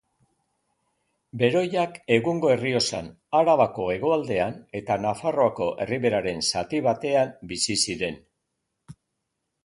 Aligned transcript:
Beroiak 1.39 1.97
egungo 2.13 2.47
Errioxan, 2.53 3.09
Arabako 3.39 3.85
hegoaldean 3.95 4.55
eta 4.79 4.97
Nafarroako 5.03 5.67
Erriberaren 5.85 6.41
zati 6.55 6.81
batean 6.87 7.35
bizi 7.53 7.77
ziren. 7.85 8.17